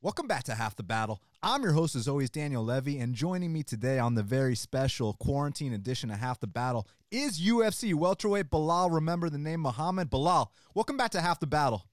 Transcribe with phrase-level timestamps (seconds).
[0.00, 1.20] Welcome back to Half the Battle.
[1.42, 5.14] I'm your host, as always, Daniel Levy, and joining me today on the very special
[5.14, 8.94] quarantine edition of Half the Battle is UFC welterweight Belal.
[8.94, 10.50] Remember the name Muhammad Belal.
[10.72, 11.84] Welcome back to Half the Battle.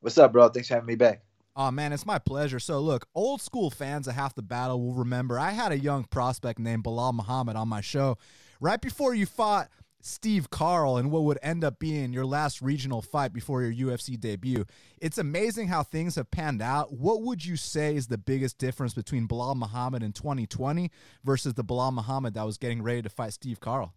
[0.00, 0.48] What's up, bro?
[0.48, 1.20] Thanks for having me back.
[1.54, 2.58] Oh man, it's my pleasure.
[2.58, 6.04] So look, old school fans of Half the Battle will remember I had a young
[6.04, 8.16] prospect named Belal Muhammad on my show
[8.58, 9.68] right before you fought
[10.04, 14.18] Steve Carl in what would end up being your last regional fight before your UFC
[14.18, 14.64] debut.
[15.00, 16.92] It's amazing how things have panned out.
[16.92, 20.90] What would you say is the biggest difference between Belal Muhammad in 2020
[21.22, 23.94] versus the Belal Muhammad that was getting ready to fight Steve Carl?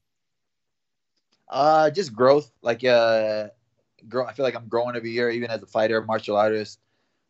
[1.50, 2.52] Uh, just growth.
[2.62, 3.48] Like, uh,
[4.08, 4.28] grow.
[4.28, 6.80] I feel like I'm growing every year, even as a fighter, martial artist,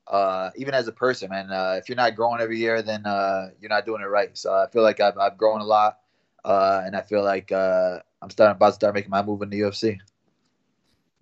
[0.07, 1.29] uh, even as a person.
[1.29, 4.37] Man, uh, if you're not growing every year, then uh, you're not doing it right.
[4.37, 5.99] So I feel like I've, I've grown a lot,
[6.45, 9.49] uh, and I feel like uh, I'm starting about to start making my move in
[9.49, 9.99] the UFC.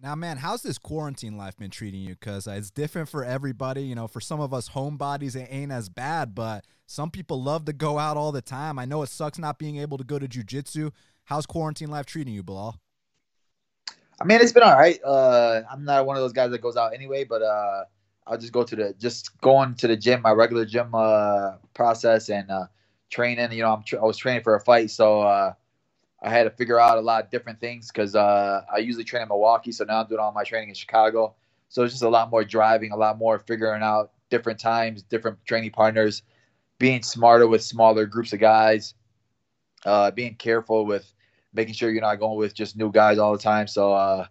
[0.01, 2.15] Now, man, how's this quarantine life been treating you?
[2.15, 3.83] Because it's different for everybody.
[3.83, 7.63] You know, for some of us homebodies, it ain't as bad, but some people love
[7.65, 8.77] to go out all the time.
[8.77, 10.91] I know it sucks not being able to go to jujitsu.
[11.23, 12.75] How's quarantine life treating you, Belal?
[14.19, 14.99] I mean, it's been all right.
[15.03, 17.85] Uh, I'm not one of those guys that goes out anyway, but uh,
[18.27, 22.29] I'll just go to the just going to the gym, my regular gym uh, process,
[22.29, 22.65] and uh,
[23.13, 23.51] training.
[23.51, 25.53] You know, I'm tra- I was training for a fight, so uh,
[26.21, 29.21] I had to figure out a lot of different things because uh, I usually train
[29.21, 31.35] in Milwaukee, so now I'm doing all my training in Chicago.
[31.69, 35.37] So it's just a lot more driving, a lot more figuring out different times, different
[35.45, 36.23] training partners,
[36.79, 38.93] being smarter with smaller groups of guys,
[39.85, 41.11] uh, being careful with
[41.53, 43.67] making sure you're not going with just new guys all the time.
[43.67, 44.25] So uh,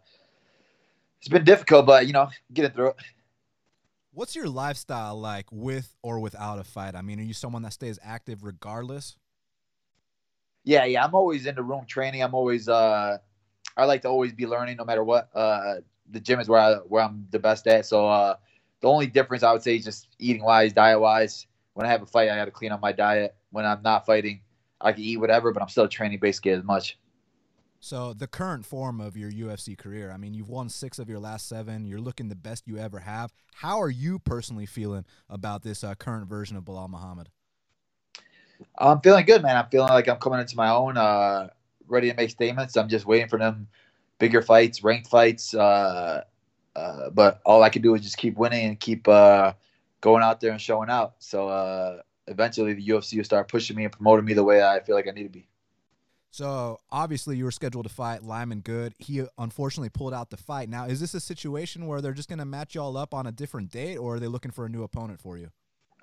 [1.21, 2.97] it's been difficult, but you know, getting through it.
[4.15, 6.95] What's your lifestyle like with or without a fight?
[6.95, 9.17] I mean, are you someone that stays active regardless?
[10.65, 11.05] Yeah, yeah.
[11.05, 12.23] I'm always in the room training.
[12.23, 13.19] I'm always uh
[13.77, 15.31] I like to always be learning no matter what.
[15.35, 15.77] Uh
[16.11, 17.87] the gym is where I where I'm the best at.
[17.87, 18.37] So uh
[18.81, 21.47] the only difference I would say is just eating wise, diet wise.
[21.73, 23.35] When I have a fight, I got to clean up my diet.
[23.51, 24.43] When I'm not fighting,
[24.81, 26.99] I can eat whatever, but I'm still training basically as much.
[27.85, 31.19] So the current form of your UFC career, I mean, you've won six of your
[31.19, 31.85] last seven.
[31.85, 33.35] You're looking the best you ever have.
[33.55, 37.29] How are you personally feeling about this uh, current version of Belal Muhammad?
[38.79, 39.57] I'm feeling good, man.
[39.57, 41.49] I'm feeling like I'm coming into my own, uh,
[41.89, 42.77] ready to make statements.
[42.77, 43.67] I'm just waiting for them
[44.21, 45.53] bigger fights, ranked fights.
[45.53, 46.23] Uh,
[46.77, 49.55] uh, but all I can do is just keep winning and keep uh,
[50.01, 51.15] going out there and showing out.
[51.19, 54.79] So uh, eventually, the UFC will start pushing me and promoting me the way I
[54.79, 55.49] feel like I need to be.
[56.33, 58.95] So obviously, you were scheduled to fight Lyman Good.
[58.97, 60.71] He unfortunately pulled out the fight.
[60.71, 63.33] Now, is this a situation where they're just going to match y'all up on a
[63.33, 65.51] different date, or are they looking for a new opponent for you?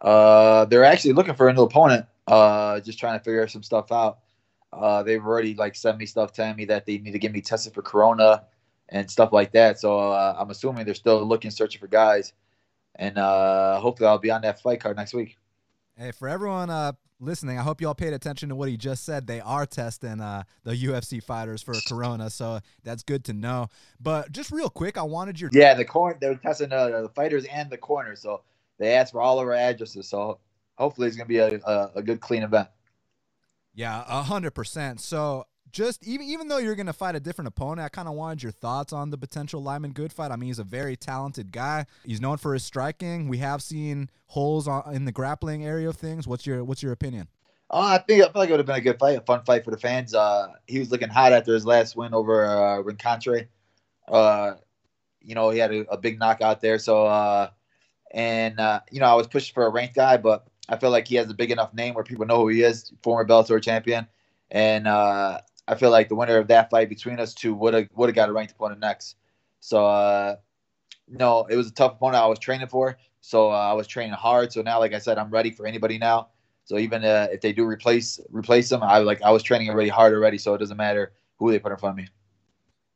[0.01, 2.05] Uh, they're actually looking for a new opponent.
[2.27, 4.19] Uh, just trying to figure some stuff out.
[4.71, 7.41] Uh, they've already like sent me stuff telling me that they need to get me
[7.41, 8.43] tested for corona
[8.89, 9.79] and stuff like that.
[9.79, 12.33] So uh, I'm assuming they're still looking, searching for guys,
[12.97, 15.37] and uh, hopefully I'll be on that fight card next week.
[15.97, 19.03] Hey, for everyone uh, listening, I hope you all paid attention to what he just
[19.05, 19.27] said.
[19.27, 23.67] They are testing uh, the UFC fighters for corona, so that's good to know.
[23.99, 26.17] But just real quick, I wanted your yeah the corner.
[26.19, 28.41] They're testing uh, the fighters and the corner, so
[28.77, 30.07] they asked for all of our addresses.
[30.07, 30.39] So
[30.77, 32.69] hopefully it's going to be a, a, a, good, clean event.
[33.73, 34.99] Yeah, a hundred percent.
[35.01, 38.15] So just even even though you're going to fight a different opponent, I kind of
[38.15, 40.31] wanted your thoughts on the potential Lyman Good fight.
[40.31, 41.85] I mean, he's a very talented guy.
[42.05, 43.27] He's known for his striking.
[43.27, 46.27] We have seen holes in the grappling area of things.
[46.27, 47.27] What's your What's your opinion?
[47.71, 49.43] Oh, I think I feel like it would have been a good fight, a fun
[49.43, 50.15] fight for the fans.
[50.15, 53.47] Uh, he was looking hot after his last win over uh, Rencountre.
[54.07, 54.53] Uh,
[55.21, 56.79] you know, he had a, a big knockout there.
[56.79, 57.49] So, uh,
[58.11, 61.07] and uh, you know, I was pushing for a ranked guy, but I feel like
[61.07, 64.07] he has a big enough name where people know who he is, former Bellator champion,
[64.49, 67.87] and uh, I feel like the winner of that fight between us two would have
[67.93, 69.17] would have got a ranked opponent next.
[69.59, 70.37] So uh,
[71.07, 72.97] no, it was a tough opponent I was training for.
[73.21, 74.51] So uh, I was training hard.
[74.51, 76.29] So now, like I said, I'm ready for anybody now.
[76.65, 79.89] So even uh, if they do replace replace them, I like I was training already
[79.89, 80.39] hard already.
[80.39, 82.09] So it doesn't matter who they put in front of me.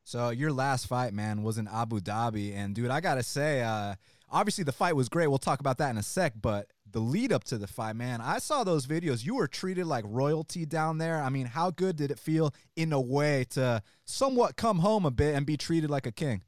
[0.04, 3.96] So your last fight, man, was in Abu Dhabi, and dude, I gotta say, uh,
[4.34, 5.28] obviously the fight was great.
[5.28, 8.20] We'll talk about that in a sec, but the lead up to the fight, man,
[8.20, 9.24] I saw those videos.
[9.24, 11.22] You were treated like royalty down there.
[11.22, 15.12] I mean, how good did it feel in a way to somewhat come home a
[15.12, 16.42] bit and be treated like a king?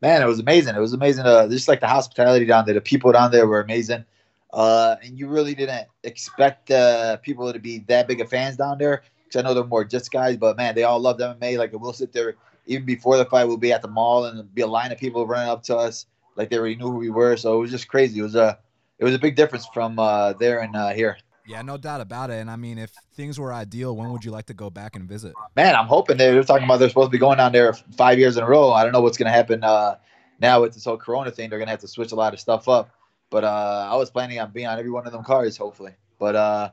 [0.00, 0.76] Man, it was amazing.
[0.76, 1.24] It was amazing.
[1.24, 4.04] Uh, just like the hospitality down there, the people down there were amazing.
[4.52, 8.78] Uh, and you really didn't expect uh, people to be that big of fans down
[8.78, 9.02] there.
[9.24, 11.56] Because I know they're more just guys, but man, they all love MMA.
[11.56, 12.34] Like we'll sit there
[12.66, 13.44] even before the fight.
[13.44, 16.06] We'll be at the mall and be a line of people running up to us
[16.36, 17.36] like they already knew who we were.
[17.36, 18.20] So it was just crazy.
[18.20, 18.58] It was a
[18.98, 21.18] it was a big difference from uh, there and uh, here.
[21.46, 22.34] Yeah, no doubt about it.
[22.34, 25.08] And I mean, if things were ideal, when would you like to go back and
[25.08, 25.34] visit?
[25.56, 28.18] Man, I'm hoping they are talking about they're supposed to be going down there five
[28.18, 28.72] years in a row.
[28.72, 29.96] I don't know what's going to happen uh,
[30.40, 31.50] now with this whole Corona thing.
[31.50, 32.90] They're going to have to switch a lot of stuff up.
[33.28, 35.92] But uh, I was planning on being on every one of them cars, hopefully.
[36.18, 36.70] But uh,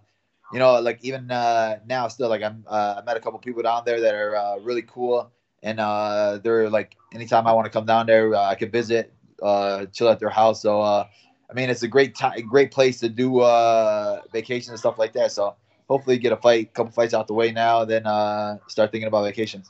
[0.52, 3.64] you know, like even uh, now, still like I'm uh, I met a couple people
[3.64, 5.32] down there that are uh, really cool,
[5.64, 9.14] and uh, they're like anytime I want to come down there, uh, I can visit,
[9.42, 10.62] uh, chill at their house.
[10.62, 11.08] So uh,
[11.50, 15.14] I mean, it's a great time, great place to do uh, vacation and stuff like
[15.14, 15.32] that.
[15.32, 15.56] So
[15.88, 19.24] hopefully, get a fight, couple fights out the way now, then uh, start thinking about
[19.24, 19.70] vacations.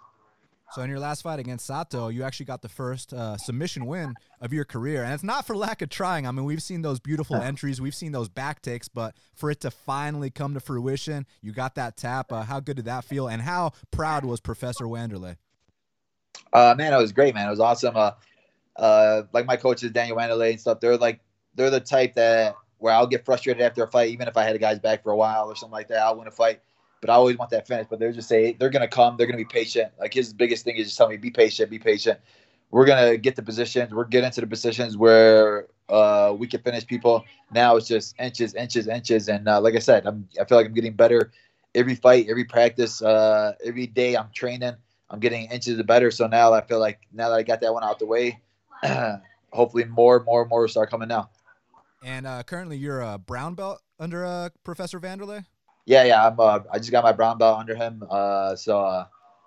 [0.73, 4.13] So in your last fight against Sato, you actually got the first uh, submission win
[4.39, 6.27] of your career, and it's not for lack of trying.
[6.27, 9.61] I mean, we've seen those beautiful entries, we've seen those back takes, but for it
[9.61, 12.31] to finally come to fruition, you got that tap.
[12.31, 15.37] Uh, how good did that feel, and how proud was Professor Wanderley?
[16.53, 17.47] Uh, man, it was great, man.
[17.47, 17.95] It was awesome.
[18.79, 20.79] Uh, like my coaches, Daniel Wanderley and stuff.
[20.79, 21.19] They're like
[21.55, 24.55] they're the type that where I'll get frustrated after a fight, even if I had
[24.55, 25.99] a guy's back for a while or something like that.
[25.99, 26.61] I'll win a fight
[27.01, 27.87] but I always want that finish.
[27.89, 29.91] But they're just say they're gonna come, they're gonna be patient.
[29.99, 32.19] Like his biggest thing is just tell me, be patient, be patient.
[32.71, 33.93] We're gonna get the positions.
[33.93, 37.25] We're getting to the positions where uh, we can finish people.
[37.51, 40.67] Now it's just inches, inches, inches, and uh, like I said, I'm, I feel like
[40.67, 41.31] I'm getting better
[41.73, 44.15] every fight, every practice, uh, every day.
[44.15, 44.75] I'm training.
[45.09, 46.11] I'm getting inches better.
[46.11, 48.39] So now I feel like now that I got that one out the way,
[49.51, 51.29] hopefully more, more, more will start coming now.
[52.03, 55.45] And uh, currently, you're a brown belt under uh, Professor Wanderley.
[55.85, 56.27] Yeah, yeah.
[56.27, 56.39] I'm.
[56.39, 58.03] Uh, I just got my brown belt under him.
[58.09, 59.05] Uh, so uh,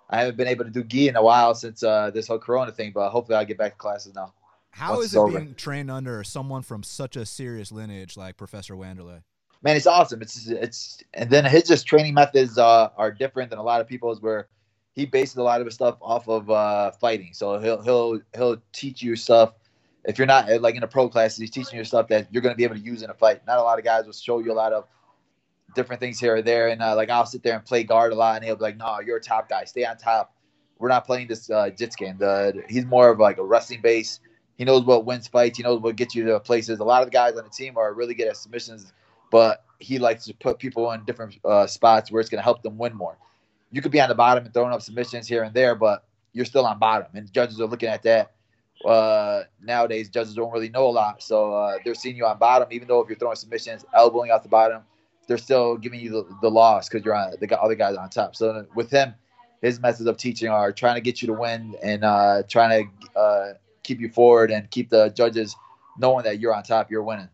[0.09, 2.71] I haven't been able to do gi in a while since uh, this whole Corona
[2.71, 2.91] thing.
[2.93, 4.33] But hopefully, I'll get back to classes now.
[4.71, 5.39] How is it over.
[5.39, 9.21] being trained under someone from such a serious lineage like Professor Wanderley?
[9.61, 10.21] Man, it's awesome.
[10.21, 13.87] It's it's and then his just training methods uh, are different than a lot of
[13.87, 14.21] people's.
[14.21, 14.47] Where
[14.93, 17.31] he bases a lot of his stuff off of uh, fighting.
[17.33, 19.53] So he'll he'll he'll teach you stuff.
[20.05, 22.53] If you're not like in a pro class, he's teaching you stuff that you're going
[22.53, 23.45] to be able to use in a fight.
[23.47, 24.85] Not a lot of guys will show you a lot of
[25.75, 26.67] different things here or there.
[26.67, 28.77] And uh, like I'll sit there and play guard a lot, and he'll be like,
[28.77, 29.63] "No, you're a top guy.
[29.65, 30.35] Stay on top.
[30.77, 32.17] We're not playing this uh, jits game.
[32.17, 34.19] The, he's more of like a wrestling base.
[34.57, 35.57] He knows what wins fights.
[35.57, 36.79] He knows what gets you to places.
[36.79, 38.93] A lot of the guys on the team are really good at submissions,
[39.31, 42.61] but he likes to put people in different uh, spots where it's going to help
[42.61, 43.17] them win more.
[43.73, 46.45] You could be on the bottom and throwing up submissions here and there, but you're
[46.45, 48.31] still on bottom, and judges are looking at that.
[48.85, 52.67] Uh, nowadays, judges don't really know a lot, so uh, they're seeing you on bottom,
[52.71, 54.83] even though if you're throwing submissions, elbowing out the bottom,
[55.27, 58.35] they're still giving you the, the loss because you're on the other guys on top.
[58.35, 59.15] So with him,
[59.63, 63.19] his methods of teaching are trying to get you to win and uh, trying to
[63.19, 65.55] uh, keep you forward and keep the judges
[65.97, 67.29] knowing that you're on top, you're winning.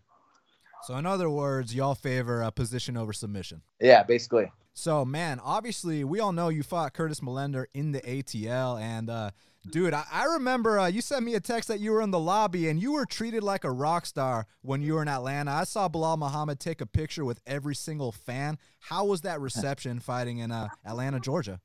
[0.84, 3.62] So in other words, y'all favor a position over submission.
[3.82, 4.52] Yeah, basically.
[4.80, 9.32] So man, obviously we all know you fought Curtis Millender in the ATL, and uh,
[9.70, 12.20] Dude, I, I remember uh, you sent me a text that you were in the
[12.20, 15.52] lobby and you were treated like a rock star when you were in Atlanta.
[15.52, 18.58] I saw Belal Muhammad take a picture with every single fan.
[18.80, 21.60] How was that reception fighting in uh, Atlanta, Georgia?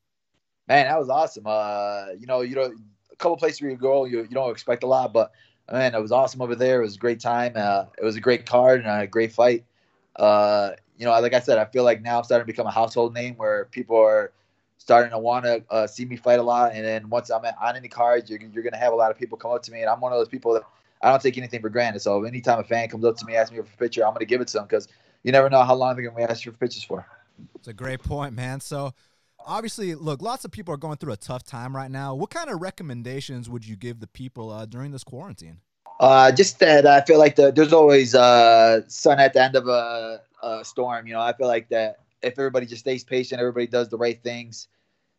[0.66, 1.44] Man, that was awesome.
[1.46, 2.74] Uh, you know, you know,
[3.12, 5.30] a couple places where you go, you, you don't expect a lot, but
[5.70, 6.80] man, it was awesome over there.
[6.80, 7.52] It was a great time.
[7.54, 9.64] Uh, it was a great card and a great fight.
[10.16, 12.70] Uh, you know, like I said, I feel like now I'm starting to become a
[12.70, 14.32] household name where people are–
[14.84, 16.72] starting to want to uh, see me fight a lot.
[16.74, 19.18] And then once I'm on any cards, you're, you're going to have a lot of
[19.18, 19.80] people come up to me.
[19.80, 20.62] And I'm one of those people that
[21.00, 22.00] I don't take anything for granted.
[22.00, 24.20] So anytime a fan comes up to me, asks me for a picture, I'm going
[24.20, 24.88] to give it to them because
[25.22, 27.06] you never know how long they're going to ask you for pictures for.
[27.56, 28.60] It's a great point, man.
[28.60, 28.92] So
[29.44, 32.14] obviously, look, lots of people are going through a tough time right now.
[32.14, 35.60] What kind of recommendations would you give the people uh, during this quarantine?
[36.00, 39.68] Uh, just that I feel like the, there's always uh, sun at the end of
[39.68, 40.20] a,
[40.62, 41.06] storm.
[41.06, 44.20] You know, I feel like that if everybody just stays patient, everybody does the right
[44.22, 44.68] things,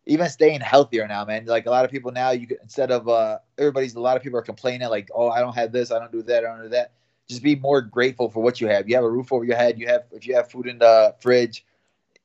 [0.06, 1.46] even staying healthier now, man.
[1.46, 4.38] Like a lot of people now, you instead of uh, everybody's a lot of people
[4.38, 6.68] are complaining like, oh, I don't have this, I don't do that, I don't do
[6.70, 6.92] that.
[7.28, 8.88] Just be more grateful for what you have.
[8.88, 9.78] You have a roof over your head.
[9.78, 11.64] You have if you have food in the fridge,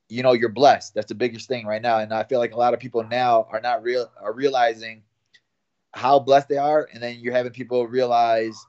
[0.08, 0.94] you know you're blessed.
[0.94, 1.98] That's the biggest thing right now.
[1.98, 5.02] And I feel like a lot of people now are not real are realizing
[5.92, 8.66] how blessed they are, and then you're having people realize,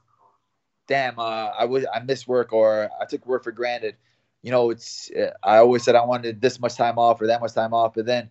[0.88, 3.96] damn, uh, I was I missed work or I took work for granted.
[4.44, 5.10] You know, it's
[5.42, 8.04] I always said I wanted this much time off or that much time off, but
[8.04, 8.28] then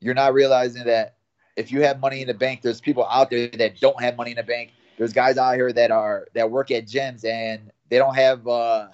[0.00, 1.16] you're not realizing that
[1.54, 4.30] if you have money in the bank, there's people out there that don't have money
[4.30, 4.70] in the bank.
[4.96, 8.88] There's guys out here that are that work at gyms and they don't have uh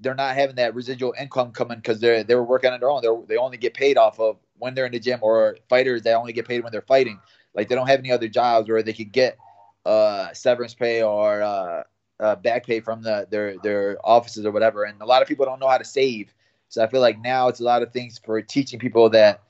[0.00, 3.00] they're not having that residual income coming because they're they were working on their own.
[3.00, 6.14] They're, they only get paid off of when they're in the gym or fighters they
[6.14, 7.20] only get paid when they're fighting.
[7.54, 9.38] Like they don't have any other jobs where they could get
[9.84, 11.84] uh severance pay or uh,
[12.18, 14.84] uh back pay from the their their offices or whatever.
[14.84, 16.32] And a lot of people don't know how to save.
[16.68, 19.42] So I feel like now it's a lot of things for teaching people that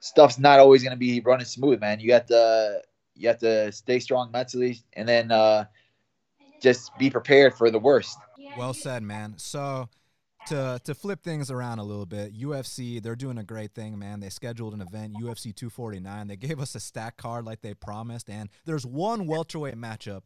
[0.00, 2.00] stuff's not always going to be running smooth, man.
[2.00, 2.82] You got to
[3.14, 5.64] you have to stay strong mentally, and then uh,
[6.62, 8.18] just be prepared for the worst.
[8.58, 9.34] Well said, man.
[9.38, 9.88] So
[10.48, 14.20] to to flip things around a little bit, UFC they're doing a great thing, man.
[14.20, 16.28] They scheduled an event, UFC 249.
[16.28, 20.22] They gave us a stack card like they promised, and there's one welterweight matchup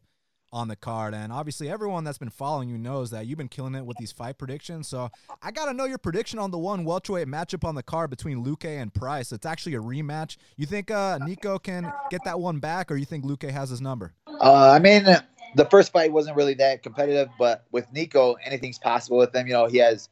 [0.53, 1.13] on the card.
[1.13, 4.11] And obviously, everyone that's been following you knows that you've been killing it with these
[4.11, 4.87] fight predictions.
[4.87, 5.09] So
[5.41, 8.43] I got to know your prediction on the one welterweight matchup on the card between
[8.43, 9.31] Luque and Price.
[9.31, 10.37] It's actually a rematch.
[10.57, 13.81] You think uh, Niko can get that one back, or you think Luque has his
[13.81, 14.13] number?
[14.27, 15.05] Uh, I mean,
[15.55, 19.47] the first fight wasn't really that competitive, but with Niko, anything's possible with him.
[19.47, 20.09] You know, he has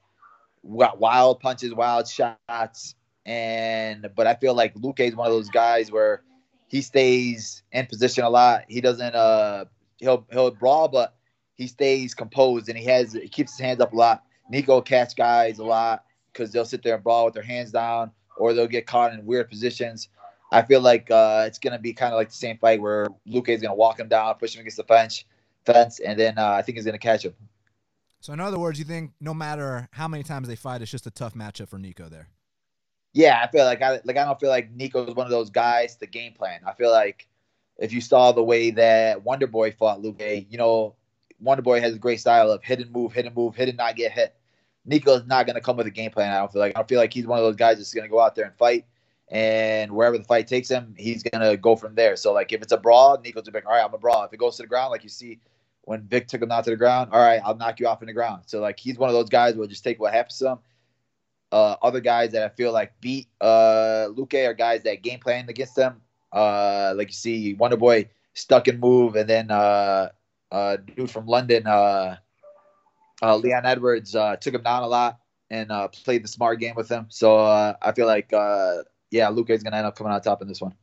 [0.63, 5.91] wild punches, wild shots, and but I feel like Luque is one of those guys
[5.91, 6.23] where
[6.67, 8.65] he stays in position a lot.
[8.67, 9.65] He doesn't uh
[9.99, 11.15] he'll he'll brawl, but
[11.55, 14.23] he stays composed and he has he keeps his hands up a lot.
[14.51, 18.11] Niko catch guys a lot because they'll sit there and brawl with their hands down
[18.37, 20.09] or they'll get caught in weird positions.
[20.51, 23.49] I feel like uh, it's gonna be kind of like the same fight where Luque
[23.49, 25.25] is gonna walk him down, push him against the fence,
[25.65, 27.35] fence, and then uh, I think he's gonna catch him.
[28.21, 31.07] So in other words, you think no matter how many times they fight, it's just
[31.07, 32.29] a tough matchup for Niko there.
[33.13, 35.49] Yeah, I feel like I like I don't feel like Niko is one of those
[35.49, 35.97] guys.
[35.97, 36.61] The game plan.
[36.65, 37.27] I feel like
[37.79, 40.95] if you saw the way that Wonder Boy fought Luque, you know,
[41.39, 43.77] Wonder Boy has a great style of hit and move, hit and move, hit and
[43.77, 44.35] not get hit.
[44.85, 46.31] Niko's not going to come with a game plan.
[46.31, 48.05] I don't feel like I don't feel like he's one of those guys that's going
[48.05, 48.85] to go out there and fight,
[49.29, 52.15] and wherever the fight takes him, he's going to go from there.
[52.15, 54.23] So like if it's a brawl, Niko's gonna be like, all right, I'm a brawl.
[54.23, 55.39] If it goes to the ground, like you see
[55.83, 58.07] when Vic took him down to the ground, all right, I'll knock you off in
[58.07, 58.43] the ground.
[58.47, 60.59] So like he's one of those guys who will just take what happens to him.
[61.51, 65.49] Uh, other guys that I feel like beat uh, Luque are guys that game plan
[65.49, 66.01] against them.
[66.31, 70.09] Uh, like you see Wonder Boy stuck and move, and then uh,
[70.51, 72.17] uh, dude from London, uh,
[73.21, 75.19] uh, Leon Edwards, uh, took him down a lot
[75.49, 77.07] and uh, played the smart game with him.
[77.09, 80.41] So uh, I feel like, uh, yeah, Luque is to end up coming out top
[80.41, 80.73] in this one.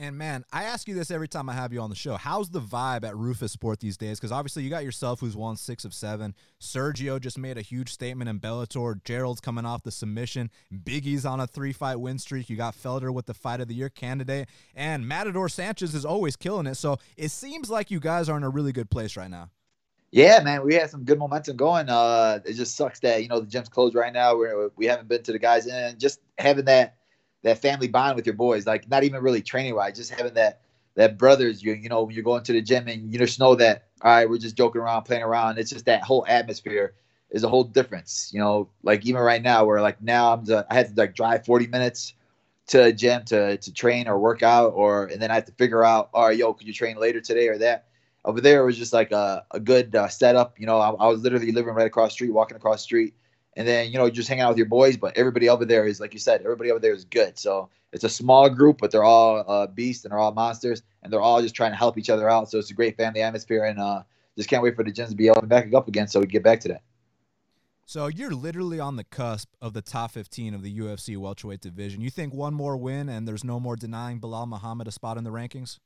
[0.00, 2.14] And man, I ask you this every time I have you on the show.
[2.14, 4.20] How's the vibe at Roufusport these days?
[4.20, 6.36] Because obviously you got yourself who's won six of seven.
[6.60, 9.02] Sergio just made a huge statement in Bellator.
[9.02, 10.52] Gerald's coming off the submission.
[10.72, 12.48] Biggie's on a three fight win streak.
[12.48, 14.48] You got Felder with the fight of the year candidate.
[14.72, 16.76] And Matador Sanchez is always killing it.
[16.76, 19.50] So it seems like you guys are in a really good place right now.
[20.12, 21.88] Yeah, man, we had some good momentum going.
[21.88, 24.36] Uh, it just sucks that you know the gym's closed right now.
[24.36, 26.97] We're, we haven't been to the guys, and just having that
[27.42, 28.66] that family bond with your boys.
[28.66, 30.60] Like not even really training wise, just having that
[30.94, 31.62] that brothers.
[31.62, 34.10] You you know when you're going to the gym and you just know that all
[34.10, 35.58] right, we're just joking around, playing around.
[35.58, 36.94] It's just that whole atmosphere
[37.30, 38.30] is a whole difference.
[38.32, 41.14] You know, like even right now, where like now I'm just, I had to like
[41.14, 42.14] drive 40 minutes
[42.68, 45.52] to a gym to to train or work out, or and then I have to
[45.52, 47.86] figure out, all right, yo, could you train later today or that.
[48.24, 50.60] Over there, it was just like a, a good uh, setup.
[50.60, 53.14] You know, I, I was literally living right across the street, walking across the street,
[53.58, 54.96] and then you know just hanging out with your boys.
[54.96, 57.38] But everybody over there is like you said, everybody over there is good.
[57.38, 61.12] So it's a small group, but they're all uh, beasts and they're all monsters, and
[61.12, 62.50] they're all just trying to help each other out.
[62.50, 64.04] So it's a great family atmosphere, and uh,
[64.36, 66.26] just can't wait for the gyms to be able to back up again, so we
[66.26, 66.82] get back to that.
[67.84, 72.02] So you're literally on the cusp of the top 15 of the UFC welterweight division.
[72.02, 75.24] You think one more win and there's no more denying Belal Muhammad a spot in
[75.24, 75.78] the rankings?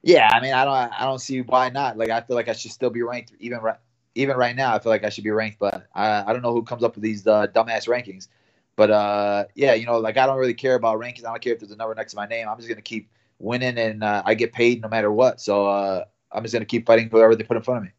[0.00, 1.98] Yeah, I mean, I don't, I don't see why not.
[1.98, 3.78] Like, I feel like I should still be ranked even right,
[4.18, 6.52] even right now, I feel like I should be ranked, but I, I don't know
[6.52, 8.26] who comes up with these uh, dumbass rankings.
[8.74, 11.24] But uh, yeah, you know, like I don't really care about rankings.
[11.24, 12.48] I don't care if there's a number next to my name.
[12.48, 15.40] I'm just gonna keep winning, and uh, I get paid no matter what.
[15.40, 17.90] So uh, I'm just gonna keep fighting whoever they put in front of me.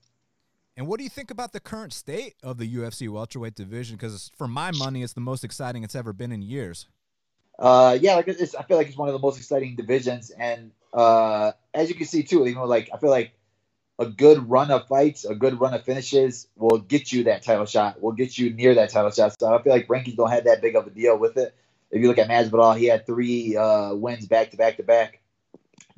[0.76, 3.96] And what do you think about the current state of the UFC welterweight division?
[3.96, 6.88] Because for my money, it's the most exciting it's ever been in years.
[7.58, 10.72] Uh, yeah, like it's, I feel like it's one of the most exciting divisions, and
[10.94, 13.32] uh, as you can see too, you know, like I feel like
[14.00, 17.66] a good run of fights, a good run of finishes will get you that title
[17.66, 19.38] shot, will get you near that title shot.
[19.38, 21.54] So I feel like rankings don't have that big of a deal with it.
[21.92, 25.20] If you look at Masvidal, he had three uh, wins back to back to back.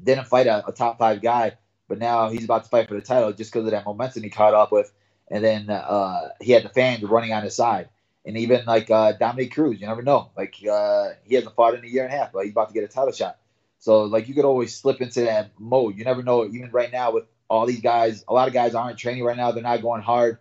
[0.04, 3.02] Didn't fight a, a, top five guy, but now he's about to fight for the
[3.02, 4.92] title just because of that momentum he caught up with.
[5.30, 7.90] And then uh, he had the fans running on his side.
[8.26, 10.32] And even like uh, Dominick Cruz, you never know.
[10.36, 12.74] Like uh, he hasn't fought in a year and a half, but he's about to
[12.74, 13.38] get a title shot.
[13.78, 15.98] So like you could always slip into that mode.
[15.98, 16.46] You never know.
[16.46, 19.52] Even right now with all these guys, a lot of guys aren't training right now.
[19.52, 20.38] They're not going hard.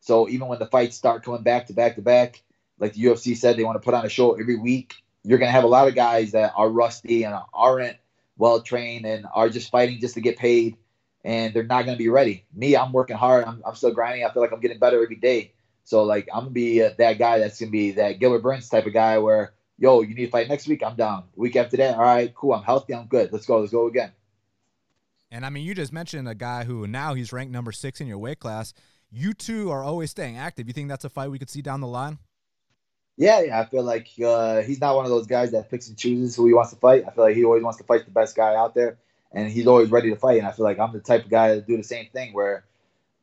[0.00, 2.42] So even when the fights start coming back to back to back,
[2.80, 4.96] like the UFC said, they want to put on a show every week.
[5.22, 7.96] You're going to have a lot of guys that are rusty and aren't
[8.36, 10.76] well trained and are just fighting just to get paid,
[11.24, 12.44] and they're not going to be ready.
[12.52, 13.44] Me, I'm working hard.
[13.44, 14.24] I'm, I'm still grinding.
[14.24, 15.52] I feel like I'm getting better every day.
[15.84, 18.84] So like I'm gonna be uh, that guy that's gonna be that Gilbert Burns type
[18.84, 20.82] of guy where yo, you need to fight next week.
[20.84, 21.24] I'm down.
[21.34, 22.52] week after that, all right, cool.
[22.52, 22.94] I'm healthy.
[22.94, 23.32] I'm good.
[23.32, 23.60] Let's go.
[23.60, 24.12] Let's go again.
[25.30, 28.06] And I mean, you just mentioned a guy who now he's ranked number six in
[28.06, 28.72] your weight class.
[29.10, 30.66] You two are always staying active.
[30.66, 32.18] You think that's a fight we could see down the line?
[33.16, 33.60] Yeah, yeah.
[33.60, 36.46] I feel like uh, he's not one of those guys that picks and chooses who
[36.46, 37.04] he wants to fight.
[37.06, 38.98] I feel like he always wants to fight the best guy out there,
[39.32, 40.38] and he's always ready to fight.
[40.38, 42.32] And I feel like I'm the type of guy to do the same thing.
[42.32, 42.64] Where,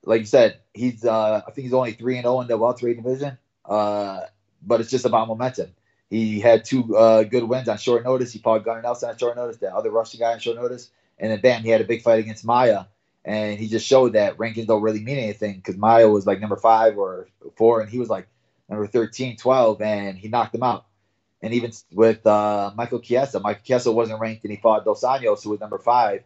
[0.03, 2.57] like you said, he's uh, I think he's only three and zero oh in the
[2.57, 4.21] welterweight division, uh,
[4.61, 5.73] but it's just about momentum.
[6.09, 8.31] He had two uh, good wins on short notice.
[8.33, 11.31] He fought Gunnar Nelson on short notice, that other Russian guy on short notice and
[11.31, 12.85] then bam, he had a big fight against Maia,
[13.23, 16.57] and he just showed that rankings don't really mean anything because Maia was like number
[16.57, 18.27] five or four, and he was like
[18.69, 20.85] number 13, 12, and he knocked him out.
[21.41, 25.43] And even with uh, Michael Chiesa, Michael Chiesa wasn't ranked, and he fought Dos Anjos,
[25.43, 26.23] who was number five,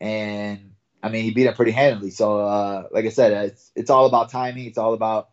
[0.00, 0.72] and
[1.02, 2.10] I mean he beat him pretty handily.
[2.10, 4.66] So, uh, like I said, it's it's all about timing.
[4.66, 5.28] It's all about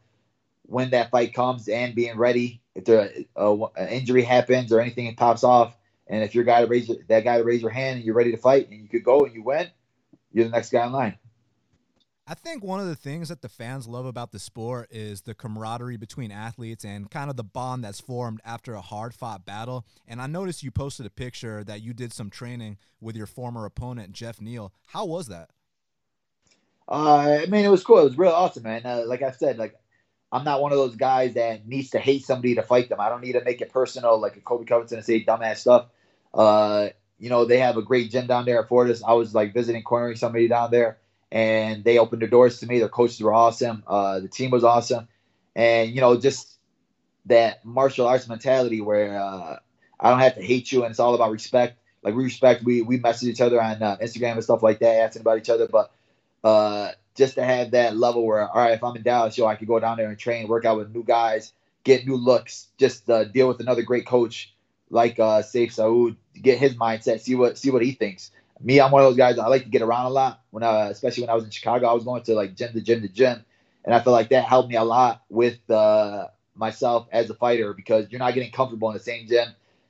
[0.63, 2.61] when that fight comes and being ready.
[2.75, 5.75] If there uh, an injury happens or anything pops off,
[6.09, 8.15] and if your guy to raise your, that guy to raise your hand and you're
[8.15, 9.69] ready to fight and you could go and you win,
[10.31, 11.17] you're the next guy in line.
[12.27, 15.33] I think one of the things that the fans love about the sport is the
[15.33, 19.83] camaraderie between athletes and kind of the bond that's formed after a hard fought battle.
[20.07, 23.65] And I noticed you posted a picture that you did some training with your former
[23.65, 24.73] opponent, Jeff Neal.
[24.89, 25.49] How was that?
[26.87, 27.99] Uh, I mean, it was cool.
[27.99, 28.81] It was real awesome, man.
[28.85, 29.75] Uh, like I said, like
[30.31, 32.99] I'm not one of those guys that needs to hate somebody to fight them.
[32.99, 35.87] I don't need to make it personal, like a Colby Covington and say dumbass stuff.
[36.33, 39.03] Uh, you know, they have a great gym down there at Fortis.
[39.03, 40.97] I was like visiting, cornering somebody down there
[41.31, 42.79] and they opened their doors to me.
[42.79, 43.83] Their coaches were awesome.
[43.85, 45.07] Uh, the team was awesome,
[45.55, 46.57] and you know, just
[47.25, 49.57] that martial arts mentality where uh,
[49.99, 51.77] I don't have to hate you, and it's all about respect.
[52.01, 54.95] Like we respect, we we message each other on uh, Instagram and stuff like that,
[55.01, 55.67] asking about each other.
[55.67, 55.91] But
[56.43, 59.55] uh, just to have that level where, all right, if I'm in Dallas, yo, I
[59.55, 63.09] could go down there and train, work out with new guys, get new looks, just
[63.09, 64.53] uh, deal with another great coach
[64.89, 68.31] like uh, Sayif Saud, get his mindset, see what see what he thinks
[68.61, 69.39] me, I'm one of those guys.
[69.39, 70.41] I like to get around a lot.
[70.51, 72.81] When I, especially when I was in Chicago, I was going to like gym to
[72.81, 73.43] gym to gym,
[73.85, 77.73] and I feel like that helped me a lot with uh, myself as a fighter
[77.73, 79.47] because you're not getting comfortable in the same gym,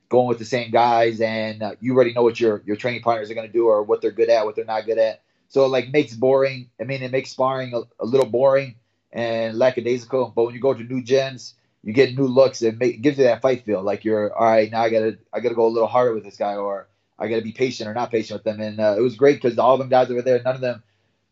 [0.10, 3.32] going with the same guys, and uh, you already know what your your training partners
[3.32, 5.22] are going to do or what they're good at, what they're not good at.
[5.48, 6.70] So it like makes boring.
[6.80, 8.76] I mean, it makes sparring a, a little boring
[9.12, 10.32] and lackadaisical.
[10.36, 11.54] But when you go to new gyms,
[11.84, 12.62] you get new looks.
[12.62, 13.82] and make, gives you that fight feel.
[13.82, 14.82] Like you're all right now.
[14.82, 16.88] I gotta I gotta go a little harder with this guy or
[17.20, 18.62] I got to be patient or not patient with them.
[18.62, 20.82] And uh, it was great because all of them guys over there, none of them,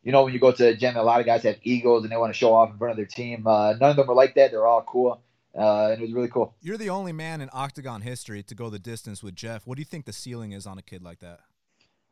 [0.03, 2.11] you know, when you go to the gym, a lot of guys have egos and
[2.11, 3.47] they want to show off in front of their team.
[3.47, 4.51] Uh, none of them were like that.
[4.51, 5.21] They're all cool.
[5.57, 6.53] Uh, and it was really cool.
[6.61, 9.65] You're the only man in Octagon history to go the distance with Jeff.
[9.65, 11.39] What do you think the ceiling is on a kid like that?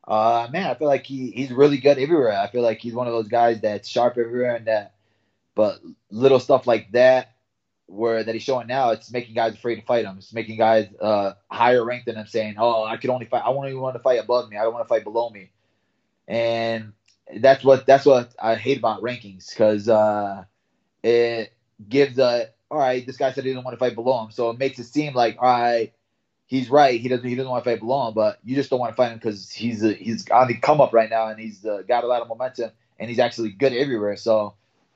[0.08, 2.39] Uh, man, I feel like he, he's really good everywhere.
[2.39, 4.95] I feel like he's one of those guys that's sharp everywhere and that,
[5.54, 5.80] but
[6.12, 7.35] little stuff like that
[7.88, 10.17] where that he's showing now, it's making guys afraid to fight him.
[10.17, 13.43] It's making guys uh, higher ranked than him saying, "Oh, I could only fight.
[13.45, 14.58] I even want to fight above me.
[14.58, 15.52] I don't want to fight below me."
[16.28, 16.93] And
[17.39, 20.45] that's what that's what I hate about rankings because uh,
[21.04, 21.54] it
[21.88, 23.06] gives a all right.
[23.06, 25.13] This guy said he didn't want to fight below him, so it makes it seem
[25.13, 25.93] like all right.
[26.48, 27.00] He's right.
[27.00, 27.28] He doesn't.
[27.28, 29.17] He doesn't want to fight below him, but you just don't want to fight him
[29.17, 32.08] because he's a, he's on the come up right now, and he's uh, got a
[32.08, 34.15] lot of momentum, and he's actually good everywhere.
[34.15, 34.54] So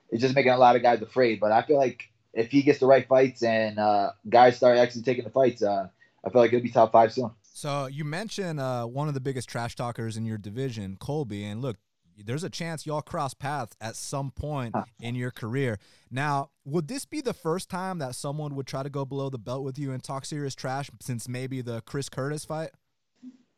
[0.10, 1.39] it's just making a lot of guys afraid.
[1.39, 5.02] But I feel like if he gets the right fights and uh, guys start actually
[5.02, 5.88] taking the fights, uh,
[6.23, 7.32] I feel like he'll be top five soon.
[7.54, 11.62] So you mentioned uh, one of the biggest trash talkers in your division, Colby, and
[11.62, 11.78] look,
[12.25, 15.80] there's a chance y'all cross paths at some point in your career.
[16.12, 19.38] Now, would this be the first time that someone would try to go below the
[19.38, 22.71] belt with you and talk serious trash since maybe the Chris Curtis fight?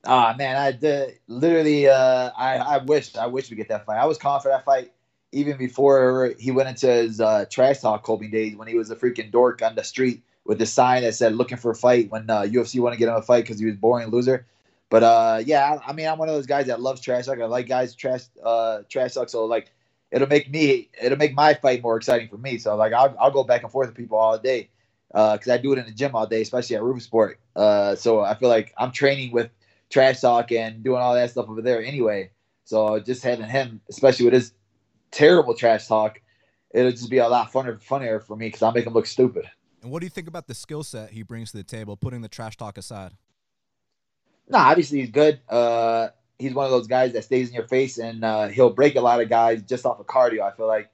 [0.06, 1.88] Ah man, I did, literally.
[1.88, 4.00] Uh, I I wish I wish we get that fight.
[4.00, 4.92] I was calling for that fight
[5.32, 8.96] even before he went into his uh, trash talk Colby days when he was a
[8.96, 12.30] freaking dork on the street with the sign that said "looking for a fight" when
[12.30, 14.46] uh, UFC want to get him a fight because he was boring loser.
[14.90, 17.40] But uh, yeah, I, I, mean, I'm one of those guys that loves trash talk.
[17.40, 19.30] I like guys trash uh, trash talk.
[19.30, 19.72] So like,
[20.12, 22.58] it'll make me it'll make my fight more exciting for me.
[22.58, 24.70] So like, I'll, I'll go back and forth with people all day
[25.08, 27.36] because uh, I do it in the gym all day, especially at Roufusport.
[27.56, 29.50] Uh, so I feel like I'm training with
[29.90, 32.32] trash talk and doing all that stuff over there anyway.
[32.66, 34.54] So just having him, especially with his
[35.12, 36.22] terrible trash talk,
[36.72, 39.46] it'll just be a lot funner, funnier for me because I'll make him look stupid.
[39.82, 42.22] And what do you think about the skill set he brings to the table, putting
[42.22, 43.14] the trash talk aside?
[44.48, 45.40] No, nah, obviously he's good.
[45.50, 48.96] Uh, he's one of those guys that stays in your face, and uh, he'll break
[48.96, 50.42] a lot of guys just off of cardio.
[50.42, 50.90] I feel like.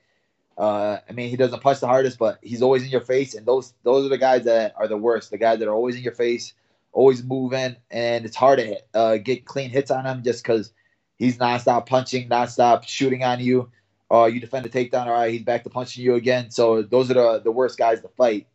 [0.58, 3.46] Uh, I mean, he doesn't punch the hardest, but he's always in your face, and
[3.46, 5.30] those those are the guys that are the worst.
[5.30, 6.54] The guys that are always in your face,
[6.94, 10.72] always moving, and it's hard to uh, get clean hits on him just because
[11.16, 13.70] he's nonstop punching, nonstop shooting on you.
[14.10, 15.08] Oh, you defend a takedown.
[15.08, 16.50] All right, he's back to punching you again.
[16.52, 18.48] So those are the, the worst guys to fight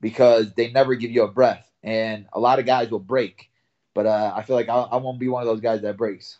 [0.00, 1.70] because they never give you a breath.
[1.82, 3.50] And a lot of guys will break.
[3.94, 6.38] But uh, I feel like I, I, won't be one of those guys that breaks.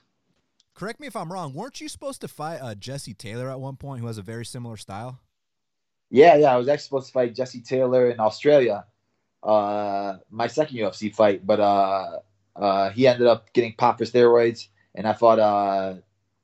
[0.74, 1.54] Correct me if I'm wrong.
[1.54, 4.44] Weren't you supposed to fight uh, Jesse Taylor at one point who has a very
[4.44, 5.20] similar style?
[6.10, 6.52] Yeah, yeah.
[6.52, 8.86] I was actually supposed to fight Jesse Taylor in Australia,
[9.42, 11.46] uh, my second UFC fight.
[11.46, 12.18] But uh,
[12.56, 14.68] uh, he ended up getting popped for steroids.
[14.94, 15.94] And I fought, uh,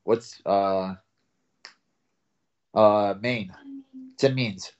[0.03, 0.41] what's
[2.73, 3.53] uh, Maine.
[4.21, 4.71] Tim Means.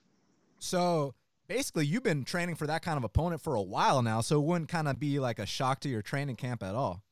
[0.60, 1.16] So
[1.48, 4.46] basically, you've been training for that kind of opponent for a while now, so it
[4.46, 7.04] wouldn't kind of be like a shock to your training camp at all.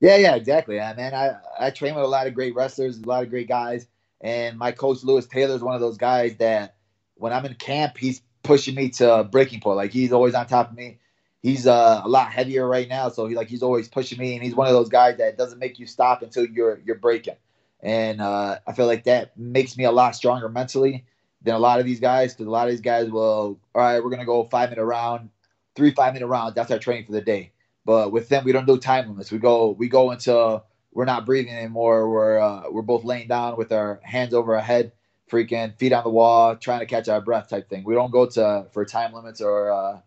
[0.00, 0.76] Yeah, yeah, exactly.
[0.76, 3.48] Yeah, man, I I train with a lot of great wrestlers, a lot of great
[3.48, 3.86] guys,
[4.20, 6.76] and my coach Louis Taylor is one of those guys that
[7.14, 9.76] when I'm in camp, he's pushing me to breaking point.
[9.76, 10.98] Like he's always on top of me.
[11.42, 14.42] He's uh, a lot heavier right now, so he like he's always pushing me, and
[14.42, 17.36] he's one of those guys that doesn't make you stop until you're you're breaking.
[17.82, 21.04] And uh, I feel like that makes me a lot stronger mentally
[21.42, 24.02] than a lot of these guys because a lot of these guys will, all right,
[24.02, 25.30] we're gonna go five minute round,
[25.74, 26.54] three five minute rounds.
[26.54, 27.52] That's our training for the day.
[27.84, 29.32] But with them, we don't do time limits.
[29.32, 32.08] We go we go until we're not breathing anymore.
[32.08, 34.92] We're uh, we're both laying down with our hands over our head,
[35.30, 37.82] freaking feet on the wall, trying to catch our breath type thing.
[37.84, 40.00] We don't go to for time limits or uh,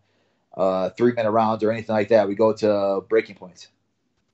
[0.56, 2.28] uh, three minute rounds or anything like that.
[2.28, 3.68] We go to breaking points.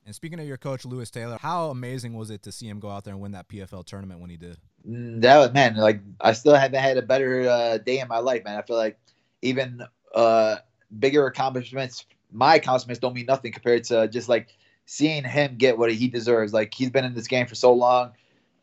[0.05, 2.91] And speaking of your coach, Louis Taylor, how amazing was it to see him go
[2.91, 4.57] out there and win that PFL tournament when he did?
[4.85, 8.43] That was, man, like I still haven't had a better uh, day in my life,
[8.45, 8.59] man.
[8.59, 8.99] I feel like
[9.43, 9.83] even
[10.15, 10.57] uh,
[10.99, 14.49] bigger accomplishments, my accomplishments don't mean nothing compared to just like
[14.87, 16.53] seeing him get what he deserves.
[16.53, 18.13] Like he's been in this game for so long.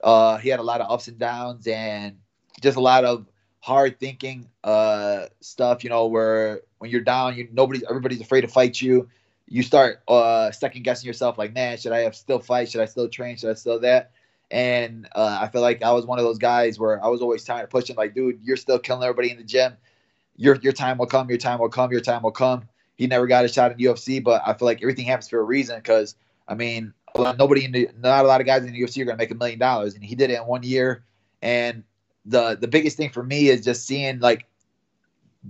[0.04, 2.18] Uh, he had a lot of ups and downs and
[2.62, 3.26] just a lot of
[3.62, 5.86] hard thinking uh, stuff.
[5.86, 9.08] You know, where when you're down, you nobody, everybody's afraid to fight you
[9.50, 12.70] you start uh, second guessing yourself, like, man, should I have still fight?
[12.70, 13.36] Should I still train?
[13.36, 14.12] Should I still that?
[14.52, 17.44] And uh, I feel like I was one of those guys where I was always
[17.44, 19.74] trying to push him, like, dude, you're still killing everybody in the gym.
[20.36, 21.30] Your your time will come.
[21.30, 21.92] Your time will come.
[21.92, 22.70] Your time will come.
[22.96, 25.44] He never got a shot in UFC, but I feel like everything happens for a
[25.44, 25.78] reason.
[25.78, 26.16] Because
[26.48, 29.18] I mean, nobody in the, not a lot of guys in the UFC are gonna
[29.18, 31.04] make a million dollars, and he did it in one year.
[31.42, 31.84] And
[32.26, 34.46] the the biggest thing for me is just seeing like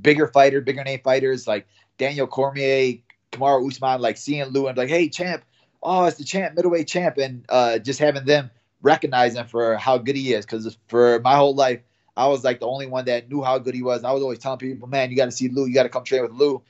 [0.02, 2.98] bigger fighter, bigger name fighters like Daniel Cormier,
[3.32, 5.44] Kamaru Usman, like seeing Lou and like, hey, champ,
[5.84, 8.50] oh, it's the champ, middleweight champ, and uh, just having them
[8.82, 10.46] recognize him for how good he is.
[10.46, 11.82] Because for my whole life,
[12.18, 14.04] I was like the only one that knew how good he was.
[14.04, 16.04] I was always telling people, man, you got to see Lou, you got to come
[16.04, 16.62] train with Lou.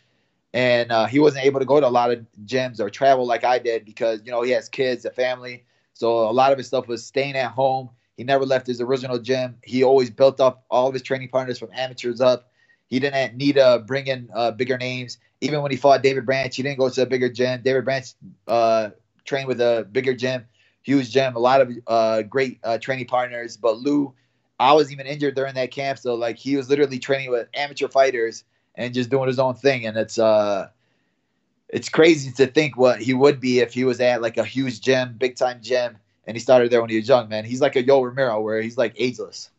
[0.54, 3.44] And uh, he wasn't able to go to a lot of gyms or travel like
[3.44, 6.66] I did because you know he has kids, a family, so a lot of his
[6.68, 7.90] stuff was staying at home.
[8.18, 9.58] He never left his original gym.
[9.64, 12.49] He always built up all of his training partners from amateurs up.
[12.90, 16.54] He didn't need to bring in uh, bigger names even when he fought David Branch,
[16.54, 17.62] he didn't go to a bigger gym.
[17.64, 18.06] David Branch
[18.48, 18.90] uh,
[19.26, 20.46] trained with a bigger gym,
[20.82, 23.56] huge gym, a lot of uh, great uh, training partners.
[23.56, 24.14] But Lou,
[24.60, 27.88] I was even injured during that camp, so like he was literally training with amateur
[27.88, 28.44] fighters
[28.76, 29.86] and just doing his own thing.
[29.86, 30.70] And it's uh,
[31.70, 34.82] it's crazy to think what he would be if he was at like a huge
[34.82, 35.98] gym, big time gym,
[36.28, 37.30] and he started there when he was young.
[37.30, 39.50] Man, he's like a Yoel Romero, where he's like ageless.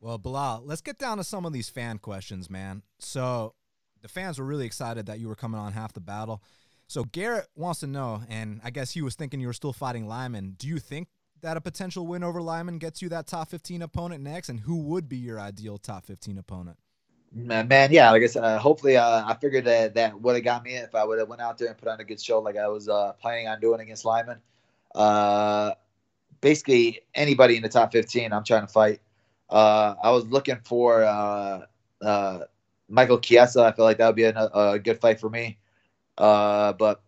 [0.00, 2.82] Well, Belal, let's get down to some of these fan questions, man.
[2.98, 3.54] So
[4.02, 6.42] the fans were really excited that you were coming on half the battle.
[6.86, 10.06] So Garrett wants to know, and I guess he was thinking you were still fighting
[10.06, 10.54] Lyman.
[10.56, 11.08] Do you think
[11.42, 14.48] that a potential win over Lyman gets you that top 15 opponent next?
[14.48, 16.78] And who would be your ideal top 15 opponent?
[17.32, 20.44] Man, man yeah, like I said, uh, hopefully uh, I figured that that would have
[20.44, 22.38] got me if I would have went out there and put on a good show
[22.38, 24.38] like I was uh, planning on doing against Lyman.
[24.94, 25.72] Uh,
[26.40, 29.00] basically, anybody in the top 15, I'm trying to fight.
[29.50, 31.60] Uh, I was looking for uh,
[32.88, 35.58] Michael Chiesa, I feel like that would be a, a good fight for me.
[36.16, 37.02] Uh, but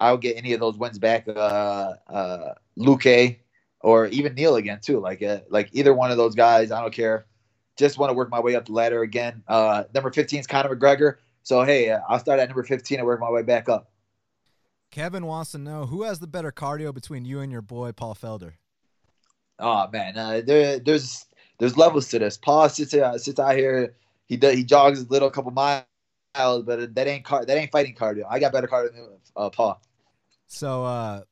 [0.00, 1.26] I'll get any of those wins back.
[1.28, 3.38] Uh, uh, Luque
[3.80, 5.00] or even Neal again too.
[5.00, 7.26] Like uh, like either one of those guys, I don't care.
[7.76, 9.42] Just want to work my way up the ladder again.
[9.46, 11.16] Uh, number 15 is Conor McGregor.
[11.42, 13.90] So hey, uh, I'll start at number 15 and work my way back up.
[14.90, 18.14] Kevin wants to know who has the better cardio between you and your boy Paul
[18.14, 18.52] Felder.
[19.58, 21.26] Oh man, uh, there, there's
[21.58, 22.36] there's levels to this.
[22.36, 23.94] Paul sits uh, sits out here
[24.28, 25.84] he does he jogs a little couple miles,
[26.34, 28.24] but that ain't car that ain't fighting cardio.
[28.30, 29.80] I got better cardio than uh, Paul.
[30.46, 31.22] So uh,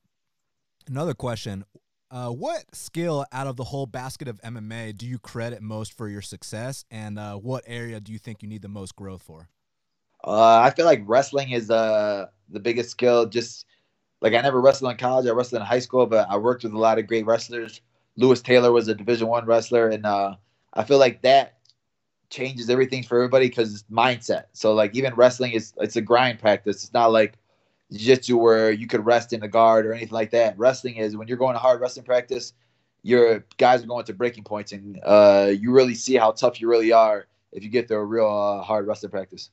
[0.88, 1.64] another question:
[2.10, 6.08] uh, What skill out of the whole basket of MMA do you credit most for
[6.08, 9.48] your success, and uh, what area do you think you need the most growth for?
[10.26, 13.26] Uh, I feel like wrestling is uh, the biggest skill.
[13.26, 13.66] Just
[14.22, 16.72] like I never wrestled in college, I wrestled in high school, but I worked with
[16.72, 17.82] a lot of great wrestlers.
[18.16, 20.36] Louis Taylor was a Division One wrestler, and uh,
[20.74, 21.56] I feel like that
[22.30, 24.44] changes everything for everybody because mindset.
[24.52, 26.84] So like even wrestling is it's a grind practice.
[26.84, 27.38] It's not like
[27.92, 30.58] jiu-jitsu where you could rest in the guard or anything like that.
[30.58, 32.52] Wrestling is when you're going to hard wrestling practice,
[33.02, 36.68] your guys are going to breaking points and uh, you really see how tough you
[36.68, 39.50] really are if you get to a real uh, hard wrestling practice.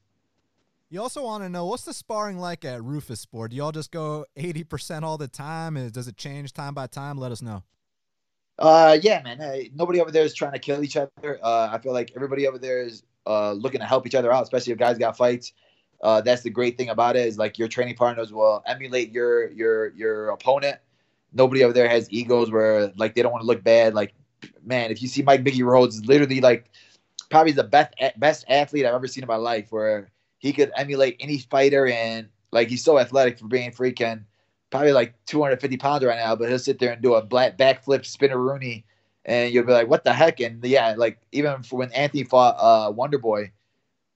[0.89, 3.49] You also want to know what's the sparring like at Roufusport?
[3.49, 5.89] Do y'all just go 80% all the time?
[5.89, 7.17] Does it change time by time?
[7.17, 7.63] Let us know.
[8.59, 9.37] Uh, yeah, man.
[9.37, 11.39] Hey, nobody over there is trying to kill each other.
[11.41, 14.43] Uh, I feel like everybody over there is uh, looking to help each other out,
[14.43, 15.53] especially if guys got fights.
[16.01, 19.49] Uh, that's the great thing about it is like your training partners will emulate your
[19.51, 20.77] your your opponent.
[21.31, 23.93] Nobody over there has egos where like they don't want to look bad.
[23.95, 24.13] Like,
[24.63, 26.69] man, if you see Mike Biggie Rhodes, literally like
[27.29, 31.15] probably the best best athlete I've ever seen in my life, where he could emulate
[31.19, 34.25] any fighter and like he's so athletic for being freaking
[34.73, 38.03] probably like 250 pounds right now, but he'll sit there and do a black backflip
[38.07, 38.85] spinner Rooney,
[39.23, 40.39] and you'll be like, what the heck?
[40.39, 43.51] And yeah, like even for when Anthony fought uh, Wonder Boy,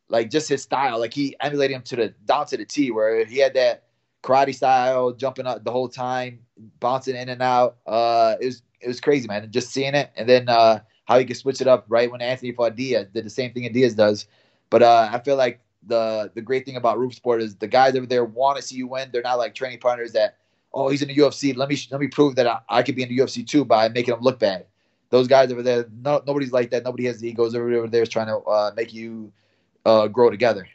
[0.10, 3.24] like just his style, like he emulated him to the down to the T, where
[3.24, 3.84] he had that
[4.24, 6.40] karate style, jumping up the whole time,
[6.80, 7.78] bouncing in and out.
[7.86, 9.44] Uh, it was it was crazy, man.
[9.44, 12.24] And just seeing it, and then uh, how he could switch it up right when
[12.24, 14.26] Anthony fought Diaz, did the same thing Diaz does.
[14.72, 18.08] But uh, I feel like the the great thing about Roufusport is the guys over
[18.08, 19.10] there want to see you win.
[19.14, 20.38] They're not like training partners that
[20.74, 21.56] oh, he's in the UFC.
[21.56, 23.90] Let me let me prove that I, I could be in the UFC too by
[23.90, 24.66] making him look bad.
[25.10, 26.84] Those guys over there, no, nobody's like that.
[26.84, 27.64] Nobody has the egos there.
[27.64, 29.32] Over there is trying to uh, make you
[29.86, 30.68] uh, grow together.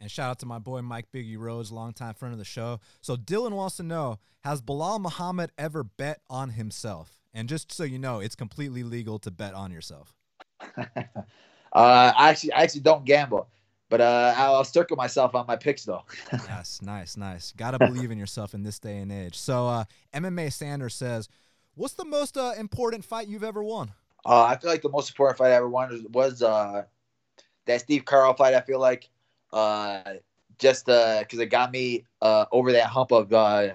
[0.00, 2.80] And shout out to my boy Mike Biggie Rhodes, longtime friend of the show.
[3.00, 7.20] So Dylan wants to know: Has Belal Muhammad ever bet on himself?
[7.32, 10.14] And just so you know, it's completely legal to bet on yourself.
[10.76, 10.82] uh,
[11.72, 13.48] I actually, I actually don't gamble.
[13.90, 16.04] But uh, I'll circle myself on my picks though.
[16.32, 17.52] yes, nice, nice.
[17.56, 19.36] Got to believe in yourself in this day and age.
[19.36, 21.28] So uh, MMA Sanders says,
[21.74, 23.92] "What's the most uh, important fight you've ever won?"
[24.24, 26.84] Uh, I feel like the most important fight I ever won was, was uh,
[27.66, 28.54] that Steve Carl fight.
[28.54, 29.10] I feel like
[29.52, 30.02] uh,
[30.58, 33.28] just because it got me over that hump of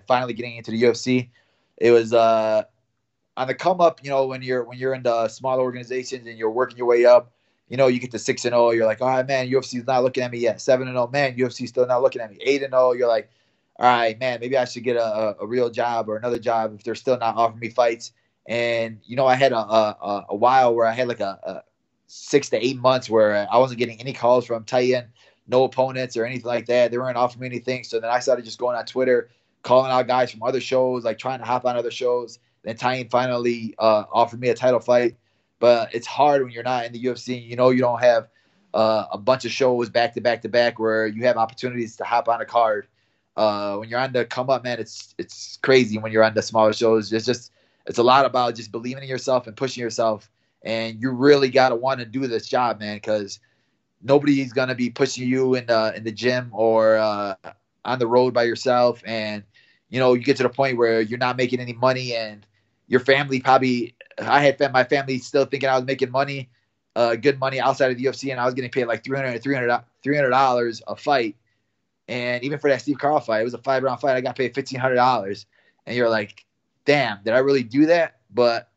[0.08, 1.30] finally getting into the UFC.
[1.78, 4.02] It was on the come up.
[4.02, 7.04] You know, when you're when you're in the small organizations and you're working your way
[7.04, 7.34] up
[7.70, 9.88] you know, you get to six and zero, oh, you're like, all right, man, UFC's
[9.88, 10.62] not looking at me yet.
[10.62, 12.38] Seven and zero, oh, man, UFC's still not looking at me.
[12.42, 13.30] Eight and zero, oh, you're like,
[13.78, 16.84] all right, man, maybe I should get a, a, real job or another job if
[16.84, 18.14] they're still not offering me fights.
[18.48, 21.62] And you know, I had a a, a while where I had like a, a,
[22.08, 25.08] six to eight months where I wasn't getting any calls from Titan,
[25.48, 26.92] no opponents or anything like that.
[26.92, 27.84] They weren't offering me anything.
[27.84, 29.30] So then I started just going on Twitter,
[29.64, 32.40] calling out guys from other shows, like trying to hop on other shows.
[32.64, 35.18] Then Titan finally uh, offered me a title fight
[35.60, 37.46] but it's hard when you're not in the UFC.
[37.46, 38.28] You know, you don't have
[38.74, 42.04] uh, a bunch of shows back to back to back where you have opportunities to
[42.04, 42.88] hop on a card.
[43.38, 45.98] Uh, when you're on the come up, man, it's it's crazy.
[45.98, 47.52] When you're on the smaller shows, it's just
[47.86, 50.30] it's a lot about just believing in yourself and pushing yourself.
[50.64, 53.40] And you really gotta want to do this job, man, because
[54.02, 57.36] nobody's gonna be pushing you in the in the gym or uh,
[57.84, 59.02] on the road by yourself.
[59.06, 59.44] And
[59.90, 62.46] you know, you get to the point where you're not making any money and
[62.88, 66.50] your family probably I had my family still thinking I was making money,
[66.96, 70.30] uh, good money outside of the UFC, and I was getting paid like 300 300
[70.30, 71.36] dollars a fight.
[72.08, 74.16] And even for that Steve Carl fight, it was a five round fight.
[74.16, 75.48] I got paid fifteen hundred dollars,
[75.86, 76.46] and you're like,
[76.86, 78.20] damn, did I really do that?
[78.34, 78.70] But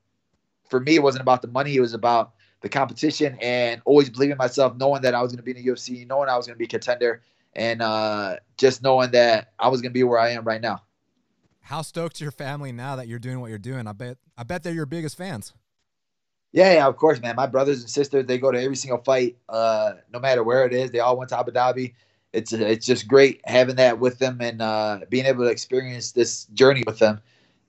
[0.71, 4.33] for me, it wasn't about the money; it was about the competition and always believing
[4.33, 6.47] in myself, knowing that I was going to be in the UFC, knowing I was
[6.47, 7.23] going to be a contender,
[7.55, 10.83] and uh, just knowing that I was going to be where I am right now.
[11.69, 13.87] How stoked is your family now that you're doing what you're doing?
[13.87, 15.53] I bet I bet they're your biggest fans.
[16.51, 17.37] Yeah, yeah, of course, man.
[17.37, 20.73] My brothers and sisters, they go to every single fight, uh, no matter where it
[20.73, 20.93] is.
[20.93, 21.93] They all went to Abu Dhabi.
[22.33, 26.47] It's it's just great having that with them and uh, being able to experience this
[26.55, 27.21] journey with them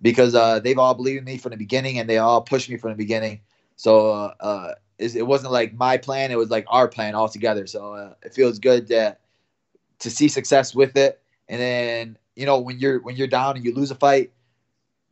[0.02, 2.78] because uh, they've all believed in me from the beginning and they all pushed me
[2.78, 3.42] from the beginning.
[3.76, 7.68] So uh, uh, it wasn't like my plan; it was like our plan all together.
[7.68, 9.20] So uh, it feels good that
[10.00, 13.66] to see success with it, and then you know when you're when you're down and
[13.66, 14.32] you lose a fight,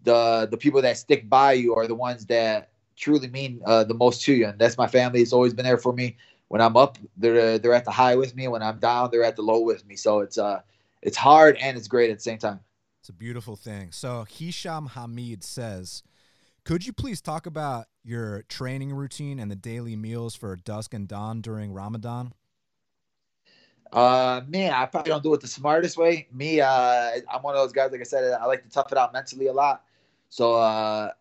[0.03, 3.93] the the people that stick by you are the ones that truly mean uh, the
[3.93, 5.21] most to you, and that's my family.
[5.21, 6.15] It's always been there for me.
[6.47, 8.47] When I'm up, they're they're at the high with me.
[8.47, 9.97] When I'm down, they're at the low with me.
[9.97, 10.61] So it's uh
[11.01, 12.61] it's hard and it's great at the same time.
[13.01, 13.91] It's a beautiful thing.
[13.91, 16.03] So Hisham Hamid says,
[16.63, 21.07] could you please talk about your training routine and the daily meals for dusk and
[21.07, 22.33] dawn during Ramadan?
[23.91, 26.27] Uh, me, I probably don't do it the smartest way.
[26.33, 27.91] Me, uh, I'm one of those guys.
[27.91, 29.83] Like I said, I like to tough it out mentally a lot.
[30.29, 31.11] So uh,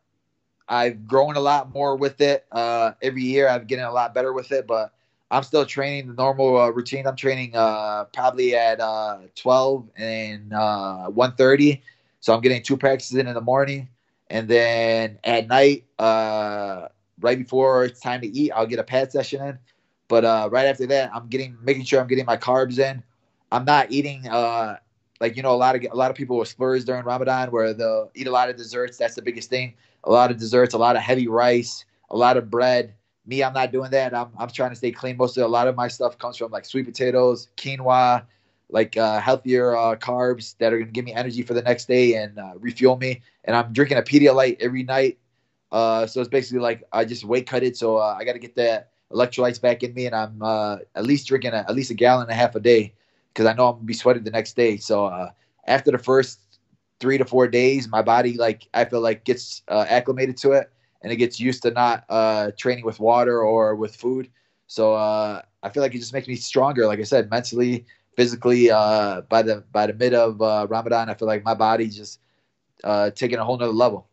[0.68, 2.44] I've grown a lot more with it.
[2.50, 4.66] Uh, every year, I'm getting a lot better with it.
[4.66, 4.92] But
[5.30, 7.06] I'm still training the normal uh, routine.
[7.06, 11.80] I'm training uh, probably at uh, 12 and uh, 1:30.
[12.20, 13.88] So I'm getting two practices in in the morning,
[14.28, 16.88] and then at night, uh,
[17.20, 19.58] right before it's time to eat, I'll get a pad session in
[20.08, 23.02] but uh, right after that, I'm getting making sure I'm getting my carbs in.
[23.52, 24.76] I'm not eating uh,
[25.20, 27.74] like you know a lot of a lot of people with splurge during Ramadan where
[27.74, 28.96] they'll eat a lot of desserts.
[28.98, 29.74] That's the biggest thing.
[30.04, 32.94] A lot of desserts, a lot of heavy rice, a lot of bread.
[33.26, 34.14] Me, I'm not doing that.
[34.14, 35.16] I'm I'm trying to stay clean.
[35.16, 38.24] Most of a lot of my stuff comes from like sweet potatoes, quinoa,
[38.70, 42.14] like uh, healthier uh, carbs that are gonna give me energy for the next day
[42.14, 43.22] and uh, refuel me.
[43.44, 45.18] And I'm drinking a Pedialyte every night.
[45.72, 47.76] Uh, so it's basically like I just weight cut it.
[47.76, 51.04] So uh, I got to get that electrolytes back in me, and I'm uh, at
[51.04, 52.92] least drinking a, at least a gallon and a half a day
[53.32, 54.76] because I know I'm gonna be sweating the next day.
[54.76, 55.30] So uh,
[55.66, 56.40] after the first
[57.00, 60.70] three to four days, my body like I feel like gets uh, acclimated to it,
[61.02, 64.28] and it gets used to not uh, training with water or with food.
[64.66, 66.86] So uh, I feel like it just makes me stronger.
[66.86, 68.70] Like I said, mentally, physically.
[68.70, 70.40] Uh, by the by the mid of
[70.70, 72.20] Ramadan, I feel like my body just
[72.84, 74.08] uh, taking a whole nother level.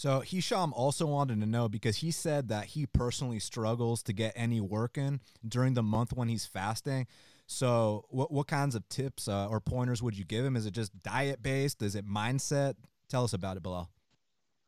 [0.00, 4.32] So Hisham also wanted to know because he said that he personally struggles to get
[4.34, 7.06] any work in during the month when he's fasting.
[7.46, 10.56] So what what kinds of tips uh, or pointers would you give him?
[10.56, 11.82] Is it just diet based?
[11.82, 12.76] Is it mindset?
[13.10, 13.88] Tell us about it, Belal.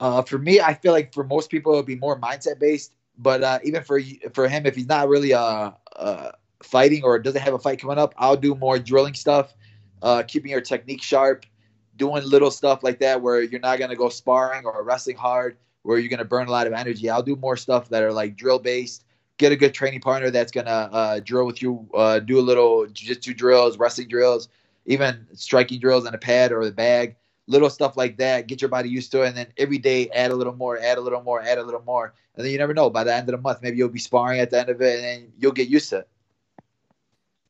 [0.00, 2.92] Uh, for me, I feel like for most people it would be more mindset based.
[3.16, 4.02] But uh, even for
[4.34, 7.96] for him, if he's not really uh, uh, fighting or doesn't have a fight coming
[7.96, 9.54] up, I'll do more drilling stuff,
[10.02, 11.46] uh, keeping your technique sharp,
[11.96, 15.98] doing little stuff like that where you're not gonna go sparring or wrestling hard, where
[15.98, 17.10] you're gonna burn a lot of energy.
[17.10, 19.04] I'll do more stuff that are like drill based.
[19.38, 21.88] Get a good training partner that's gonna uh, drill with you.
[21.94, 24.48] Uh, do a little jiu-jitsu drills, wrestling drills,
[24.86, 28.46] even striking drills on a pad or the bag little stuff like that.
[28.46, 30.98] Get your body used to it, and then every day add a little more, add
[30.98, 32.90] a little more, add a little more, and then you never know.
[32.90, 35.04] By the end of the month, maybe you'll be sparring at the end of it,
[35.04, 36.08] and you'll get used to it.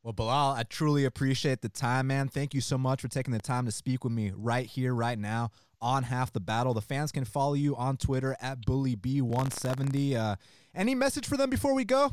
[0.03, 2.27] Well, Belal, I truly appreciate the time, man.
[2.27, 5.17] Thank you so much for taking the time to speak with me right here, right
[5.17, 6.73] now on Half the Battle.
[6.73, 10.15] The fans can follow you on Twitter at BullyB170.
[10.15, 10.35] Uh,
[10.75, 12.11] any message for them before we go?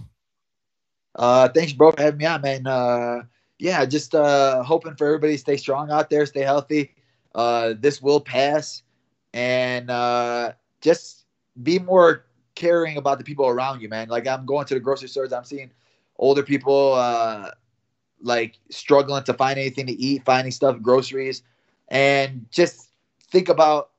[1.17, 2.65] Uh, thanks, bro, for having me on, man.
[2.65, 3.23] Uh,
[3.59, 6.95] yeah, just uh, hoping for everybody to stay strong out there, stay healthy.
[7.35, 8.85] Uh, this will pass,
[9.35, 11.25] and uh, just
[11.65, 12.25] be more
[12.55, 14.09] caring about the people around you, man.
[14.09, 15.73] Like I'm going to the grocery stores, I'm seeing
[16.19, 17.51] older people uh,
[18.23, 21.43] like struggling to find anything to eat, finding stuff, groceries,
[21.89, 22.91] and just
[23.31, 23.91] think about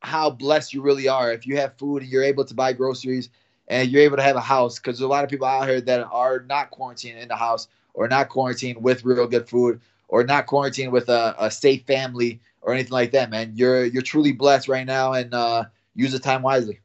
[0.00, 3.28] how blessed you really are if you have food and you're able to buy groceries
[3.68, 5.80] and you're able to have a house because there's a lot of people out here
[5.80, 10.22] that are not quarantined in the house or not quarantined with real good food or
[10.22, 13.52] not quarantined with a, a safe family or anything like that, man.
[13.54, 16.80] You're you're truly blessed right now, and uh, use the time wisely.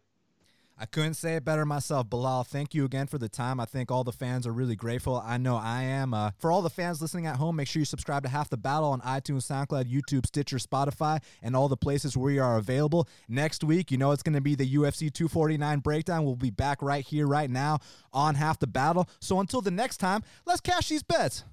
[0.81, 2.43] I couldn't say it better myself, Belal.
[2.43, 3.59] Thank you again for the time.
[3.59, 5.21] I think all the fans are really grateful.
[5.23, 6.11] I know I am.
[6.11, 8.57] Uh, for all the fans listening at home, make sure you subscribe to Half the
[8.57, 13.07] Battle on iTunes, SoundCloud, YouTube, Stitcher, Spotify, and all the places where we are available.
[13.29, 16.25] Next week, you know it's going to be the UFC 249 breakdown.
[16.25, 17.77] We'll be back right here, right now
[18.11, 19.07] on Half the Battle.
[19.19, 21.43] So until the next time, let's cash these bets.